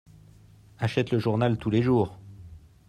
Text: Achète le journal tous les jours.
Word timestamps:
Achète 0.79 1.11
le 1.11 1.19
journal 1.19 1.59
tous 1.59 1.69
les 1.69 1.83
jours. 1.83 2.17